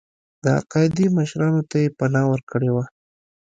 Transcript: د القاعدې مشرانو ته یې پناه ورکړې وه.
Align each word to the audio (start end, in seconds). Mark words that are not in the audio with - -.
د 0.43 0.45
القاعدې 0.59 1.05
مشرانو 1.17 1.61
ته 1.69 1.75
یې 1.83 1.93
پناه 1.97 2.25
ورکړې 2.31 2.69
وه. 2.75 2.85